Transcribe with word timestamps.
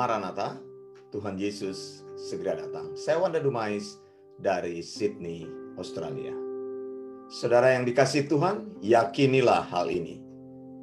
Maranatha, 0.00 0.56
Tuhan 1.12 1.36
Yesus 1.36 2.08
segera 2.16 2.56
datang. 2.56 2.96
Saya 2.96 3.20
Wanda 3.20 3.36
Dumais 3.36 4.00
dari 4.40 4.80
Sydney, 4.80 5.44
Australia. 5.76 6.32
Saudara 7.28 7.76
yang 7.76 7.84
dikasih 7.84 8.24
Tuhan, 8.24 8.80
yakinilah 8.80 9.68
hal 9.68 9.92
ini. 9.92 10.16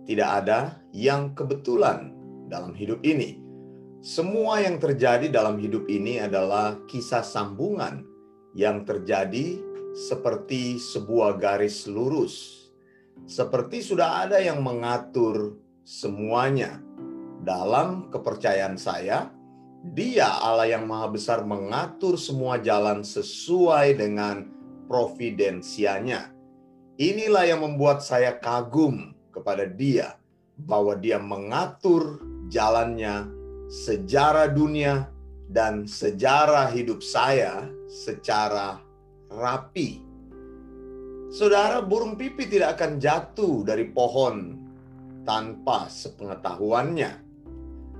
Tidak 0.05 0.29
ada 0.29 0.77
yang 0.93 1.33
kebetulan 1.33 2.13
dalam 2.45 2.77
hidup 2.77 3.01
ini. 3.01 3.41
Semua 4.05 4.61
yang 4.61 4.77
terjadi 4.77 5.33
dalam 5.33 5.57
hidup 5.57 5.89
ini 5.89 6.21
adalah 6.21 6.77
kisah 6.85 7.25
sambungan 7.25 8.05
yang 8.53 8.85
terjadi 8.85 9.57
seperti 9.97 10.77
sebuah 10.77 11.41
garis 11.41 11.89
lurus. 11.89 12.69
Seperti 13.25 13.81
sudah 13.81 14.29
ada 14.29 14.37
yang 14.37 14.61
mengatur 14.61 15.57
semuanya. 15.81 16.85
Dalam 17.47 18.11
kepercayaan 18.11 18.75
saya, 18.75 19.31
Dia 19.95 20.27
Allah 20.43 20.67
yang 20.67 20.83
Maha 20.83 21.15
Besar 21.15 21.47
mengatur 21.47 22.19
semua 22.19 22.59
jalan 22.59 23.07
sesuai 23.07 23.95
dengan 23.95 24.51
providensianya. 24.91 26.27
Inilah 26.99 27.47
yang 27.47 27.63
membuat 27.63 28.03
saya 28.03 28.35
kagum 28.35 29.15
kepada 29.31 29.63
Dia 29.63 30.19
bahwa 30.59 30.99
Dia 30.99 31.23
mengatur 31.23 32.19
jalannya 32.51 33.31
sejarah 33.71 34.51
dunia 34.51 35.07
dan 35.47 35.87
sejarah 35.87 36.67
hidup 36.67 36.99
saya 36.99 37.63
secara 37.87 38.75
rapi. 39.31 40.03
Saudara, 41.31 41.79
burung 41.79 42.19
pipi 42.19 42.51
tidak 42.51 42.75
akan 42.75 42.99
jatuh 42.99 43.63
dari 43.63 43.87
pohon 43.87 44.59
tanpa 45.23 45.87
sepengetahuannya. 45.87 47.26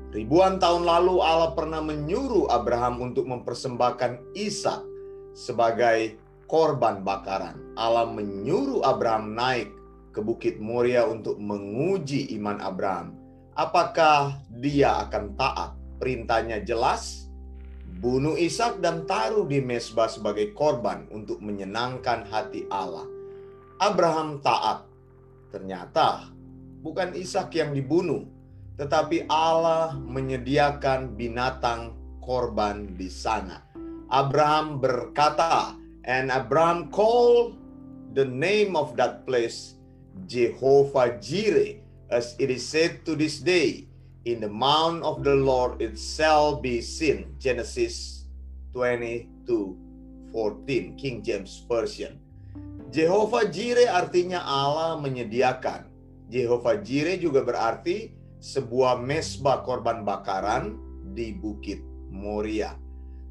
Ribuan 0.07 0.55
tahun 0.55 0.87
lalu 0.87 1.19
Allah 1.19 1.51
pernah 1.51 1.83
menyuruh 1.83 2.47
Abraham 2.47 3.03
untuk 3.11 3.27
mempersembahkan 3.27 4.31
Ishak 4.39 4.81
sebagai 5.35 6.15
korban 6.47 7.03
bakaran. 7.03 7.59
Allah 7.75 8.07
menyuruh 8.07 8.87
Abraham 8.87 9.35
naik 9.35 9.67
ke 10.15 10.23
Bukit 10.23 10.63
Moria 10.63 11.03
untuk 11.03 11.35
menguji 11.37 12.31
iman 12.39 12.57
Abraham. 12.63 13.19
Apakah 13.51 14.39
dia 14.47 14.95
akan 15.03 15.35
taat? 15.35 15.75
Perintahnya 15.97 16.63
jelas, 16.63 17.27
bunuh 17.99 18.39
Ishak 18.39 18.79
dan 18.79 19.03
taruh 19.09 19.43
di 19.43 19.59
mesbah 19.59 20.07
sebagai 20.07 20.55
korban 20.55 21.09
untuk 21.11 21.43
menyenangkan 21.43 22.31
hati 22.31 22.63
Allah. 22.71 23.03
Abraham 23.81 24.39
taat. 24.39 24.87
Ternyata 25.51 26.31
bukan 26.79 27.11
Ishak 27.17 27.51
yang 27.57 27.73
dibunuh, 27.73 28.36
tetapi 28.77 29.25
Allah 29.27 29.97
menyediakan 29.97 31.17
binatang 31.17 31.97
korban 32.21 32.93
di 32.93 33.09
sana. 33.09 33.65
Abraham 34.07 34.79
berkata, 34.79 35.75
and 36.07 36.31
Abraham 36.31 36.93
called 36.93 37.57
the 38.13 38.23
name 38.23 38.77
of 38.77 38.95
that 38.95 39.25
place 39.27 39.75
Jehovah 40.29 41.17
Jireh, 41.19 41.83
as 42.13 42.37
it 42.39 42.49
is 42.49 42.63
said 42.63 43.03
to 43.03 43.17
this 43.17 43.43
day, 43.43 43.85
in 44.23 44.39
the 44.41 44.49
mount 44.49 45.03
of 45.03 45.23
the 45.23 45.35
Lord 45.35 45.81
it 45.81 45.99
shall 45.99 46.59
be 46.59 46.79
seen. 46.79 47.35
Genesis 47.39 48.25
22 48.73 49.77
14 50.31 50.99
King 50.99 51.23
James 51.23 51.63
Version. 51.65 52.19
Jehovah 52.91 53.47
Jireh 53.47 53.87
artinya 53.87 54.43
Allah 54.43 54.99
menyediakan. 54.99 55.87
Jehovah 56.27 56.79
Jireh 56.83 57.19
juga 57.19 57.43
berarti 57.43 58.16
sebuah 58.37 59.01
mesbah 59.01 59.65
korban 59.65 60.05
bakaran 60.05 60.77
di 61.13 61.33
Bukit 61.33 61.81
Moria. 62.13 62.77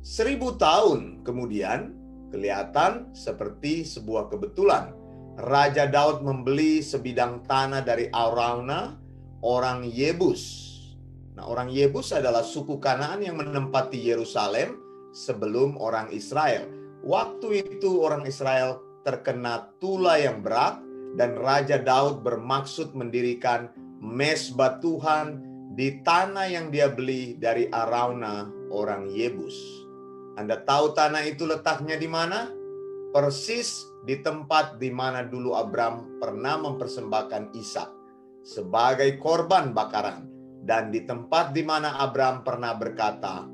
Seribu 0.03 0.55
tahun 0.55 1.27
kemudian 1.27 1.95
kelihatan 2.31 3.11
seperti 3.15 3.87
sebuah 3.87 4.31
kebetulan. 4.31 4.95
Raja 5.37 5.85
Daud 5.85 6.25
membeli 6.25 6.81
sebidang 6.81 7.45
tanah 7.45 7.85
dari 7.85 8.09
Arauna, 8.09 8.97
orang 9.45 9.85
Yebus 9.85 10.67
Nah, 11.37 11.45
orang 11.45 11.69
Yebus 11.69 12.17
adalah 12.17 12.41
suku 12.41 12.81
Kanaan 12.81 13.21
yang 13.21 13.37
menempati 13.37 14.01
Yerusalem 14.01 14.81
sebelum 15.13 15.77
orang 15.77 16.09
Israel. 16.09 16.65
Waktu 17.05 17.77
itu 17.77 18.01
orang 18.01 18.25
Israel 18.25 18.81
terkena 19.05 19.69
tula 19.77 20.17
yang 20.17 20.41
berat 20.41 20.81
dan 21.21 21.37
Raja 21.37 21.77
Daud 21.77 22.25
bermaksud 22.25 22.97
mendirikan 22.97 23.69
mesbah 24.01 24.79
Tuhan 24.81 25.41
di 25.77 26.01
tanah 26.01 26.49
yang 26.49 26.73
dia 26.73 26.89
beli 26.89 27.37
dari 27.37 27.69
Arauna 27.69 28.49
orang 28.73 29.13
Yebus. 29.13 29.57
Anda 30.37 30.61
tahu 30.65 30.93
tanah 30.93 31.25
itu 31.25 31.49
letaknya 31.49 31.97
di 31.97 32.09
mana? 32.09 32.53
Persis 33.13 33.89
di 34.05 34.21
tempat 34.21 34.77
di 34.77 34.93
mana 34.93 35.25
dulu 35.25 35.57
Abram 35.57 36.21
pernah 36.21 36.61
mempersembahkan 36.61 37.57
Ishak 37.57 37.91
sebagai 38.45 39.17
korban 39.17 39.73
bakaran 39.73 40.29
dan 40.67 40.91
di 40.93 41.07
tempat 41.07 41.55
di 41.55 41.63
mana 41.63 41.97
Abraham 42.03 42.43
pernah 42.43 42.75
berkata, 42.75 43.47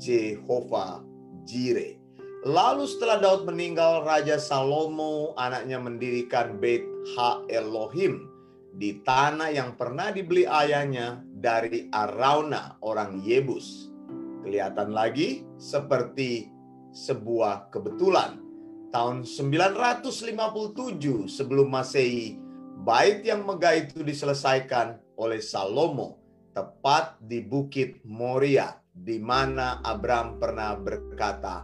Jehovah 0.00 1.02
Jireh. 1.44 1.98
Lalu 2.46 2.88
setelah 2.88 3.20
Daud 3.20 3.44
meninggal, 3.44 4.00
Raja 4.08 4.40
Salomo 4.40 5.36
anaknya 5.36 5.76
mendirikan 5.76 6.56
Beit 6.56 6.88
Ha 7.18 7.44
Elohim 7.52 8.29
di 8.74 9.02
tanah 9.02 9.50
yang 9.50 9.74
pernah 9.74 10.14
dibeli 10.14 10.46
ayahnya 10.46 11.22
dari 11.26 11.90
Arauna 11.90 12.78
orang 12.86 13.18
Yebus. 13.20 13.90
Kelihatan 14.40 14.94
lagi 14.94 15.44
seperti 15.60 16.48
sebuah 16.90 17.70
kebetulan. 17.70 18.40
Tahun 18.90 19.22
957 19.22 20.34
sebelum 21.30 21.68
Masehi, 21.70 22.34
bait 22.82 23.22
yang 23.22 23.46
megah 23.46 23.86
itu 23.86 24.02
diselesaikan 24.02 24.98
oleh 25.14 25.38
Salomo 25.38 26.18
tepat 26.50 27.14
di 27.22 27.38
Bukit 27.46 28.02
Moria, 28.02 28.74
di 28.90 29.22
mana 29.22 29.78
Abram 29.86 30.42
pernah 30.42 30.74
berkata, 30.74 31.62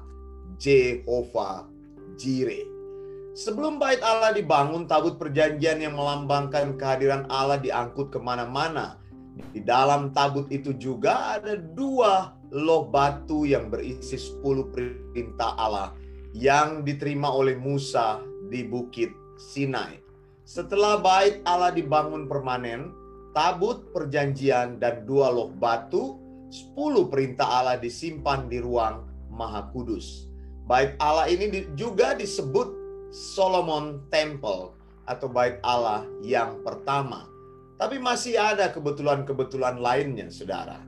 Jehovah 0.57 1.67
Jireh. 2.15 2.76
Sebelum 3.37 3.77
bait 3.77 4.01
Allah 4.01 4.33
dibangun, 4.33 4.89
tabut 4.89 5.21
perjanjian 5.21 5.85
yang 5.85 5.93
melambangkan 5.93 6.73
kehadiran 6.81 7.29
Allah 7.29 7.61
diangkut 7.61 8.09
ke 8.09 8.17
mana-mana. 8.17 8.97
Di 9.53 9.61
dalam 9.61 10.17
tabut 10.17 10.49
itu 10.49 10.73
juga 10.81 11.37
ada 11.37 11.53
dua 11.61 12.33
loh 12.49 12.89
batu 12.89 13.45
yang 13.45 13.69
berisi 13.69 14.17
sepuluh 14.17 14.73
perintah 14.73 15.53
Allah 15.61 15.93
yang 16.33 16.81
diterima 16.81 17.29
oleh 17.29 17.61
Musa 17.61 18.25
di 18.49 18.65
Bukit 18.65 19.13
Sinai. 19.37 20.01
Setelah 20.49 20.97
bait 21.05 21.45
Allah 21.45 21.77
dibangun 21.77 22.25
permanen, 22.33 22.89
tabut 23.37 23.93
perjanjian 23.93 24.81
dan 24.81 25.05
dua 25.05 25.29
loh 25.29 25.53
batu, 25.53 26.17
sepuluh 26.49 27.13
perintah 27.13 27.61
Allah 27.61 27.77
disimpan 27.77 28.49
di 28.49 28.65
ruang 28.65 29.05
maha 29.29 29.69
kudus. 29.77 30.25
Bait 30.65 30.97
Allah 30.97 31.29
ini 31.29 31.69
juga 31.77 32.17
disebut 32.17 32.76
Solomon 33.13 34.03
Temple 34.11 34.75
atau 35.07 35.29
bait 35.31 35.63
Allah 35.63 36.05
yang 36.23 36.61
pertama. 36.67 37.31
Tapi 37.77 38.01
masih 38.01 38.41
ada 38.41 38.73
kebetulan-kebetulan 38.73 39.79
lainnya, 39.79 40.33
saudara. 40.33 40.81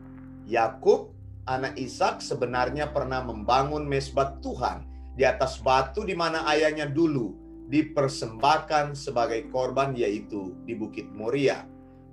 Yakub, 0.49 1.12
anak 1.44 1.76
Ishak 1.76 2.25
sebenarnya 2.25 2.88
pernah 2.88 3.20
membangun 3.20 3.85
mesbah 3.85 4.41
Tuhan 4.41 4.88
di 5.12 5.26
atas 5.29 5.61
batu 5.61 6.05
di 6.05 6.17
mana 6.17 6.49
ayahnya 6.49 6.88
dulu 6.88 7.37
dipersembahkan 7.69 8.97
sebagai 8.97 9.53
korban 9.53 9.93
yaitu 9.93 10.56
di 10.64 10.73
Bukit 10.73 11.12
Moria. 11.12 11.69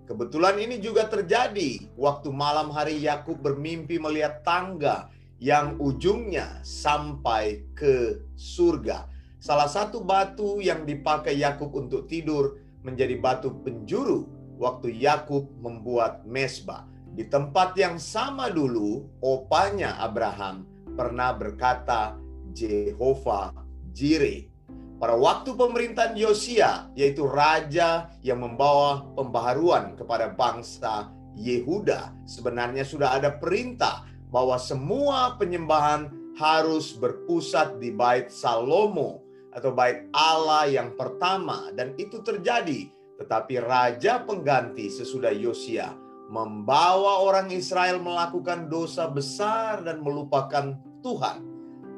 Kebetulan 0.05 0.59
ini 0.61 0.77
juga 0.77 1.09
terjadi 1.09 1.81
waktu 1.97 2.29
malam 2.29 2.69
hari 2.69 2.99
Yakub 3.01 3.41
bermimpi 3.41 3.97
melihat 3.97 4.43
tangga 4.45 5.09
yang 5.41 5.79
ujungnya 5.81 6.61
sampai 6.61 7.65
ke 7.73 8.21
surga. 8.37 9.14
Salah 9.45 9.69
satu 9.69 10.01
batu 10.01 10.57
yang 10.57 10.89
dipakai 10.89 11.37
Yakub 11.37 11.69
untuk 11.77 12.09
tidur 12.09 12.57
menjadi 12.81 13.13
batu 13.21 13.53
penjuru 13.61 14.25
waktu 14.57 14.97
Yakub 14.97 15.53
membuat 15.61 16.25
mesbah. 16.25 16.89
Di 17.13 17.29
tempat 17.29 17.77
yang 17.77 18.01
sama 18.01 18.49
dulu, 18.49 19.05
opanya 19.21 20.01
Abraham 20.01 20.65
pernah 20.97 21.29
berkata, 21.37 22.17
Jehovah 22.57 23.53
Jireh 23.93 24.49
pada 24.97 25.13
waktu 25.13 25.53
pemerintahan 25.53 26.17
Yosia, 26.17 26.89
yaitu 26.97 27.29
raja 27.29 28.09
yang 28.25 28.41
membawa 28.41 29.05
pembaharuan 29.13 29.93
kepada 29.93 30.33
bangsa 30.33 31.13
Yehuda, 31.37 32.17
sebenarnya 32.25 32.81
sudah 32.81 33.13
ada 33.13 33.37
perintah 33.37 34.09
bahwa 34.33 34.57
semua 34.57 35.37
penyembahan 35.37 36.09
harus 36.33 36.97
berpusat 36.97 37.77
di 37.77 37.93
bait 37.93 38.33
Salomo 38.33 39.24
atau 39.55 39.71
bait 39.71 40.11
Allah 40.11 40.67
yang 40.67 40.99
pertama 40.99 41.71
dan 41.71 41.95
itu 41.95 42.19
terjadi 42.19 42.91
tetapi 43.15 43.63
raja 43.63 44.19
pengganti 44.27 44.91
sesudah 44.91 45.31
Yosia 45.31 45.95
membawa 46.27 47.21
orang 47.21 47.53
Israel 47.53 48.01
melakukan 48.01 48.67
dosa 48.67 49.07
besar 49.07 49.85
dan 49.85 50.01
melupakan 50.01 50.73
Tuhan. 51.05 51.37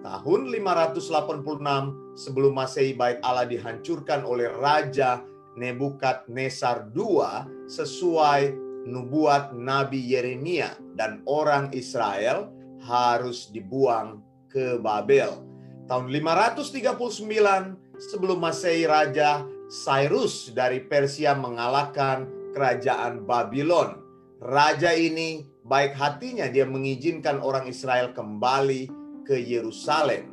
Tahun 0.04 0.42
586 0.54 2.16
sebelum 2.16 2.54
Masehi 2.54 2.94
bait 2.94 3.20
Allah 3.24 3.48
dihancurkan 3.48 4.24
oleh 4.28 4.52
Raja 4.52 5.24
Nebukadnezar 5.58 6.94
II 6.94 7.18
sesuai 7.66 8.54
nubuat 8.88 9.58
Nabi 9.58 10.00
Yeremia 10.06 10.78
dan 10.94 11.26
orang 11.26 11.74
Israel 11.74 12.54
harus 12.86 13.50
dibuang 13.50 14.22
ke 14.48 14.78
Babel. 14.78 15.44
Tahun 15.88 16.12
539 16.12 17.00
sebelum 17.96 18.44
Masehi 18.44 18.84
Raja 18.84 19.48
Cyrus 19.72 20.52
dari 20.52 20.84
Persia 20.84 21.32
mengalahkan 21.32 22.28
kerajaan 22.52 23.24
Babylon. 23.24 23.96
Raja 24.44 24.92
ini 24.92 25.48
baik 25.64 25.96
hatinya 25.96 26.52
dia 26.52 26.68
mengizinkan 26.68 27.40
orang 27.40 27.72
Israel 27.72 28.12
kembali 28.12 28.92
ke 29.24 29.40
Yerusalem. 29.40 30.28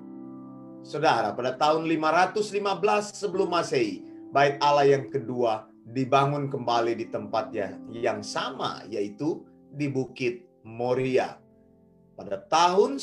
Saudara, 0.82 1.30
pada 1.38 1.54
tahun 1.54 1.86
515 1.86 3.14
sebelum 3.14 3.54
Masehi, 3.54 4.02
bait 4.34 4.58
Allah 4.58 4.90
yang 4.90 5.06
kedua 5.06 5.70
dibangun 5.86 6.50
kembali 6.50 6.98
di 6.98 7.06
tempatnya 7.14 7.78
yang 7.94 8.26
sama 8.26 8.82
yaitu 8.90 9.46
di 9.70 9.86
Bukit 9.86 10.42
Moria. 10.66 11.38
Pada 12.18 12.42
tahun 12.42 12.98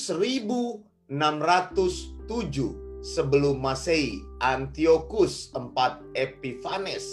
1607 1.11 3.03
sebelum 3.03 3.59
Masehi, 3.59 4.23
Antiochus 4.39 5.51
IV 5.51 5.75
Epiphanes, 6.15 7.03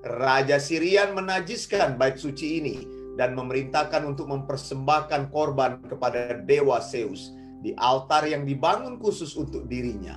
Raja 0.00 0.56
Sirian 0.56 1.12
menajiskan 1.12 2.00
bait 2.00 2.16
suci 2.16 2.64
ini 2.64 2.88
dan 3.20 3.36
memerintahkan 3.36 4.08
untuk 4.08 4.32
mempersembahkan 4.32 5.28
korban 5.28 5.84
kepada 5.84 6.40
dewa 6.48 6.80
Zeus 6.80 7.28
di 7.60 7.76
altar 7.76 8.24
yang 8.24 8.48
dibangun 8.48 8.96
khusus 8.96 9.36
untuk 9.36 9.68
dirinya. 9.68 10.16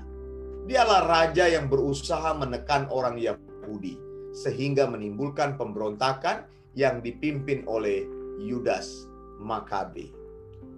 Dialah 0.65 1.03
raja 1.05 1.45
yang 1.45 1.67
berusaha 1.67 2.33
menekan 2.33 2.87
orang 2.87 3.19
Yahudi 3.19 3.99
sehingga 4.31 4.87
menimbulkan 4.87 5.59
pemberontakan 5.59 6.47
yang 6.73 7.03
dipimpin 7.03 7.67
oleh 7.67 8.07
Yudas 8.39 9.05
Makabe. 9.43 10.24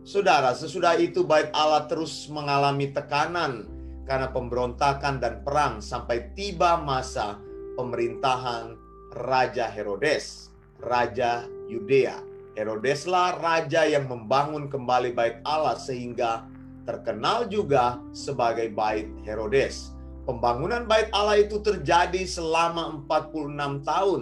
Saudara, 0.07 0.56
sesudah 0.56 0.95
itu 0.95 1.27
bait 1.27 1.51
Allah 1.51 1.83
terus 1.83 2.31
mengalami 2.31 2.95
tekanan 2.95 3.68
karena 4.07 4.31
pemberontakan 4.31 5.19
dan 5.19 5.44
perang 5.44 5.83
sampai 5.83 6.31
tiba 6.31 6.80
masa 6.80 7.44
pemerintahan 7.75 8.80
Raja 9.12 9.68
Herodes, 9.68 10.48
Raja 10.80 11.44
Yudea. 11.68 12.24
Herodeslah 12.56 13.36
raja 13.36 13.83
yang 13.83 14.07
membangun 14.07 14.71
kembali 14.71 15.12
bait 15.12 15.44
Allah 15.44 15.75
sehingga 15.75 16.48
terkenal 16.88 17.51
juga 17.51 18.00
sebagai 18.15 18.71
bait 18.71 19.12
Herodes. 19.27 19.92
Pembangunan 20.24 20.88
bait 20.88 21.12
Allah 21.12 21.36
itu 21.36 21.59
terjadi 21.59 22.24
selama 22.24 23.04
46 23.12 23.83
tahun. 23.83 24.21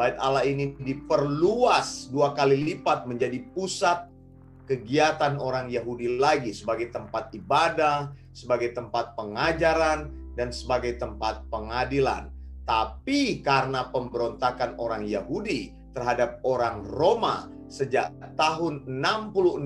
Bait 0.00 0.16
Allah 0.16 0.48
ini 0.48 0.72
diperluas 0.80 2.08
dua 2.08 2.32
kali 2.32 2.72
lipat 2.72 3.04
menjadi 3.04 3.44
pusat 3.52 4.15
kegiatan 4.66 5.38
orang 5.38 5.70
Yahudi 5.70 6.18
lagi 6.18 6.50
sebagai 6.50 6.90
tempat 6.90 7.30
ibadah, 7.32 8.10
sebagai 8.34 8.74
tempat 8.74 9.14
pengajaran, 9.14 10.10
dan 10.36 10.52
sebagai 10.52 11.00
tempat 11.00 11.46
pengadilan. 11.48 12.28
Tapi 12.66 13.40
karena 13.40 13.88
pemberontakan 13.94 14.76
orang 14.76 15.06
Yahudi 15.06 15.72
terhadap 15.94 16.42
orang 16.44 16.84
Roma 16.84 17.48
sejak 17.70 18.12
tahun 18.36 18.84
66 18.84 19.64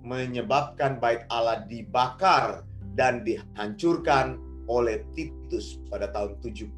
menyebabkan 0.00 0.96
bait 0.96 1.28
Allah 1.28 1.62
dibakar 1.68 2.64
dan 2.96 3.22
dihancurkan 3.22 4.40
oleh 4.66 5.04
Titus 5.12 5.78
pada 5.92 6.08
tahun 6.08 6.40
70 6.40 6.72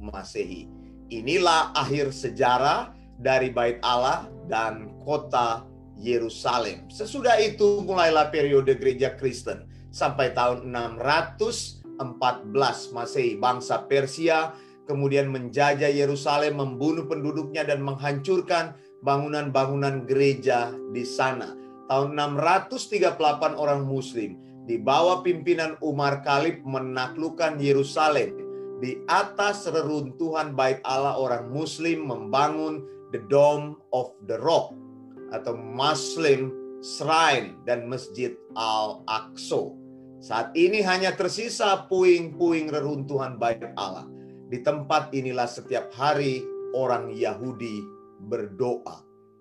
Masehi. 0.00 0.68
Inilah 1.10 1.74
akhir 1.74 2.14
sejarah 2.14 2.94
dari 3.18 3.50
bait 3.50 3.80
Allah 3.82 4.28
dan 4.46 4.92
kota 5.02 5.66
Yerusalem. 6.00 6.88
Sesudah 6.88 7.36
itu 7.38 7.84
mulailah 7.84 8.32
periode 8.32 8.80
gereja 8.80 9.14
Kristen 9.14 9.68
sampai 9.92 10.32
tahun 10.32 10.72
614 10.72 12.96
Masehi 12.96 13.36
bangsa 13.36 13.84
Persia 13.84 14.56
kemudian 14.90 15.30
menjajah 15.30 15.86
Yerusalem, 15.86 16.58
membunuh 16.58 17.06
penduduknya 17.06 17.62
dan 17.62 17.86
menghancurkan 17.86 18.74
bangunan-bangunan 19.06 20.02
gereja 20.10 20.74
di 20.90 21.06
sana. 21.06 21.54
Tahun 21.86 22.10
638 22.10 23.54
orang 23.54 23.86
muslim 23.86 24.34
di 24.66 24.82
bawah 24.82 25.22
pimpinan 25.22 25.78
Umar 25.78 26.26
Khalid 26.26 26.66
menaklukkan 26.66 27.62
Yerusalem. 27.62 28.34
Di 28.80 28.96
atas 29.06 29.68
reruntuhan 29.68 30.56
bait 30.56 30.80
Allah 30.88 31.20
orang 31.20 31.52
muslim 31.52 32.08
membangun 32.08 32.80
the 33.12 33.20
Dome 33.28 33.76
of 33.92 34.16
the 34.24 34.40
Rock 34.40 34.72
atau 35.30 35.54
Muslim 35.54 36.50
Shrine 36.80 37.60
dan 37.68 37.86
Masjid 37.86 38.34
Al-Aqsa. 38.56 39.76
Saat 40.20 40.52
ini 40.52 40.84
hanya 40.84 41.16
tersisa 41.16 41.88
puing-puing 41.88 42.68
reruntuhan 42.68 43.40
bait 43.40 43.64
Allah. 43.76 44.04
Di 44.50 44.60
tempat 44.60 45.14
inilah 45.14 45.48
setiap 45.48 45.88
hari 45.96 46.44
orang 46.76 47.14
Yahudi 47.14 47.80
berdoa. 48.28 49.00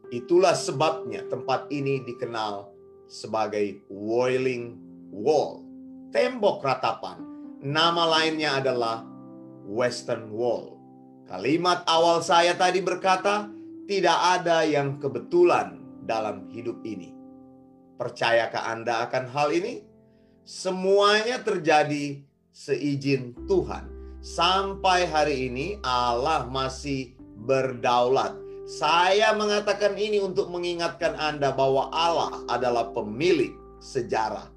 Itulah 0.09 0.55
sebabnya 0.55 1.25
tempat 1.27 1.67
ini 1.69 2.01
dikenal 2.05 2.71
sebagai 3.09 3.83
Wailing 3.89 4.77
Wall, 5.09 5.65
tembok 6.13 6.61
ratapan. 6.61 7.17
Nama 7.59 8.03
lainnya 8.05 8.61
adalah 8.61 9.03
Western 9.65 10.29
Wall. 10.31 10.77
Kalimat 11.25 11.85
awal 11.85 12.21
saya 12.25 12.53
tadi 12.57 12.81
berkata, 12.81 13.49
tidak 13.89 14.17
ada 14.17 14.65
yang 14.65 15.01
kebetulan 15.01 15.78
dalam 16.09 16.49
hidup 16.49 16.81
ini. 16.81 17.13
Percayakah 18.01 18.65
Anda 18.65 19.05
akan 19.05 19.29
hal 19.29 19.53
ini? 19.53 19.85
Semuanya 20.41 21.45
terjadi 21.45 22.25
seizin 22.49 23.37
Tuhan. 23.45 23.85
Sampai 24.25 25.05
hari 25.05 25.45
ini 25.45 25.77
Allah 25.85 26.49
masih 26.49 27.13
berdaulat. 27.45 28.33
Saya 28.65 29.37
mengatakan 29.37 29.93
ini 29.93 30.17
untuk 30.17 30.49
mengingatkan 30.49 31.13
Anda 31.21 31.53
bahwa 31.53 31.93
Allah 31.93 32.41
adalah 32.49 32.89
pemilik 32.91 33.53
sejarah 33.77 34.49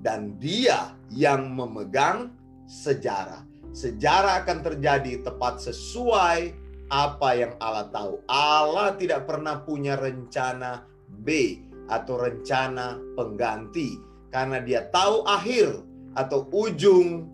dan 0.00 0.38
Dia 0.38 0.94
yang 1.10 1.50
memegang 1.50 2.32
sejarah. 2.70 3.42
Sejarah 3.70 4.42
akan 4.42 4.58
terjadi 4.66 5.22
tepat 5.22 5.62
sesuai 5.62 6.54
apa 6.90 7.28
yang 7.38 7.54
Allah 7.62 7.86
tahu. 7.94 8.18
Allah 8.26 8.98
tidak 8.98 9.30
pernah 9.30 9.62
punya 9.62 9.94
rencana 9.94 10.89
B 11.10 11.58
atau 11.90 12.22
rencana 12.22 12.98
pengganti 13.18 13.98
karena 14.30 14.62
dia 14.62 14.86
tahu 14.94 15.26
akhir 15.26 15.82
atau 16.14 16.46
ujung 16.54 17.26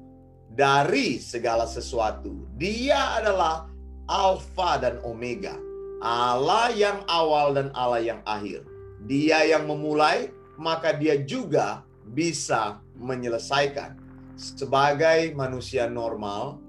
dari 0.56 1.21
segala 1.21 1.68
sesuatu. 1.68 2.49
Dia 2.56 3.21
adalah 3.21 3.68
alfa 4.09 4.80
dan 4.80 4.97
omega. 5.04 5.56
Allah 6.00 6.73
yang 6.73 7.04
awal 7.09 7.56
dan 7.56 7.68
Allah 7.76 8.00
yang 8.00 8.21
akhir. 8.25 8.64
Dia 9.04 9.45
yang 9.45 9.68
memulai, 9.68 10.33
maka 10.56 10.97
dia 10.97 11.21
juga 11.25 11.85
bisa 12.12 12.80
menyelesaikan. 12.97 13.97
Sebagai 14.37 15.33
manusia 15.33 15.88
normal, 15.88 16.61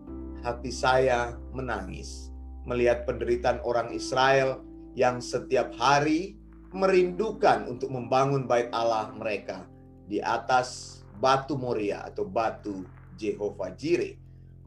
hati 0.44 0.72
saya 0.72 1.36
menangis 1.52 2.32
melihat 2.68 3.08
penderitaan 3.08 3.64
orang 3.64 3.92
Israel 3.96 4.64
yang 4.96 5.24
setiap 5.24 5.72
hari 5.80 6.37
merindukan 6.72 7.68
untuk 7.68 7.92
membangun 7.92 8.48
bait 8.48 8.68
Allah 8.76 9.12
mereka 9.16 9.64
di 10.08 10.20
atas 10.20 11.00
batu 11.20 11.56
Moria 11.56 12.08
atau 12.08 12.28
batu 12.28 12.84
Jehovah 13.20 13.74
Jireh. 13.76 14.16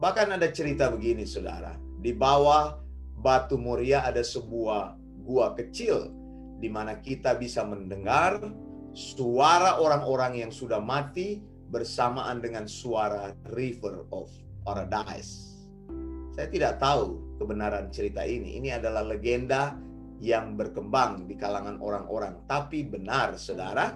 Bahkan 0.01 0.33
ada 0.33 0.49
cerita 0.49 0.89
begini 0.89 1.25
saudara, 1.25 1.77
di 2.01 2.13
bawah 2.13 2.77
batu 3.21 3.55
Moria 3.55 4.01
ada 4.01 4.25
sebuah 4.25 4.97
gua 5.21 5.53
kecil 5.53 6.09
di 6.61 6.69
mana 6.69 6.97
kita 6.97 7.37
bisa 7.37 7.65
mendengar 7.65 8.41
suara 8.93 9.81
orang-orang 9.81 10.45
yang 10.45 10.51
sudah 10.53 10.81
mati 10.81 11.41
bersamaan 11.71 12.43
dengan 12.43 12.67
suara 12.67 13.31
River 13.55 14.05
of 14.11 14.27
Paradise. 14.67 15.63
Saya 16.35 16.47
tidak 16.51 16.77
tahu 16.77 17.37
kebenaran 17.39 17.89
cerita 17.89 18.23
ini. 18.27 18.59
Ini 18.59 18.77
adalah 18.77 19.03
legenda 19.03 19.75
yang 20.21 20.53
berkembang 20.53 21.25
di 21.25 21.33
kalangan 21.33 21.81
orang-orang. 21.81 22.45
Tapi 22.45 22.85
benar, 22.85 23.33
saudara, 23.41 23.89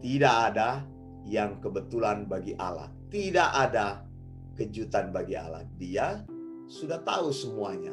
tidak 0.00 0.34
ada 0.52 0.80
yang 1.28 1.60
kebetulan 1.60 2.24
bagi 2.24 2.56
Allah. 2.56 2.88
Tidak 3.12 3.50
ada 3.52 4.00
kejutan 4.56 5.12
bagi 5.12 5.36
Allah. 5.36 5.62
Dia 5.76 6.24
sudah 6.66 7.04
tahu 7.04 7.28
semuanya. 7.30 7.92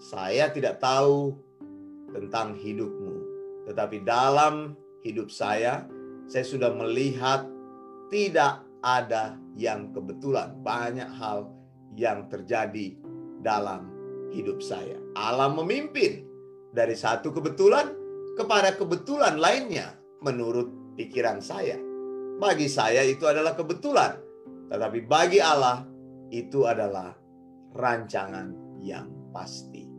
Saya 0.00 0.48
tidak 0.48 0.80
tahu 0.80 1.36
tentang 2.16 2.56
hidupmu. 2.56 3.14
Tetapi 3.68 4.00
dalam 4.08 4.72
hidup 5.04 5.28
saya, 5.28 5.84
saya 6.24 6.44
sudah 6.48 6.72
melihat 6.72 7.44
tidak 8.08 8.64
ada 8.80 9.36
yang 9.60 9.92
kebetulan. 9.92 10.56
Banyak 10.64 11.10
hal 11.20 11.52
yang 11.92 12.32
terjadi 12.32 12.96
dalam 13.44 13.92
hidup 14.32 14.64
saya. 14.64 14.96
Allah 15.12 15.52
memimpin 15.52 16.24
dari 16.78 16.94
satu 16.94 17.34
kebetulan 17.34 17.90
kepada 18.38 18.78
kebetulan 18.78 19.34
lainnya 19.42 19.98
menurut 20.22 20.94
pikiran 20.94 21.42
saya. 21.42 21.74
Bagi 22.38 22.70
saya 22.70 23.02
itu 23.02 23.26
adalah 23.26 23.58
kebetulan, 23.58 24.14
tetapi 24.70 25.02
bagi 25.10 25.42
Allah 25.42 25.82
itu 26.30 26.70
adalah 26.70 27.18
rancangan 27.74 28.78
yang 28.78 29.10
pasti. 29.34 29.90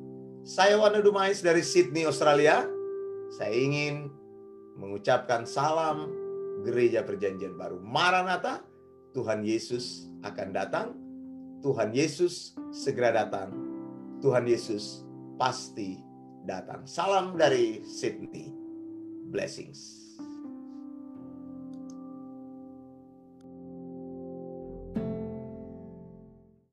Saya 0.48 0.79
Wanda 0.79 1.03
Dumais 1.03 1.43
dari 1.43 1.59
Sydney, 1.59 2.07
Australia. 2.07 2.63
Saya 3.36 3.51
ingin 3.51 4.07
mengucapkan 4.79 5.43
salam 5.43 6.07
gereja 6.63 7.03
perjanjian 7.03 7.59
baru. 7.59 7.83
Maranatha, 7.83 8.63
Tuhan 9.12 9.43
Yesus 9.43 10.07
akan 10.24 10.48
datang. 10.55 10.88
Tuhan 11.59 11.91
Yesus 11.91 12.55
segera 12.71 13.12
datang. 13.12 13.51
Tuhan 14.24 14.48
Yesus 14.48 15.03
pasti 15.36 16.08
datang. 16.48 16.88
Salam 16.88 17.36
dari 17.36 17.84
Sydney. 17.84 18.51
Blessings. 19.29 19.99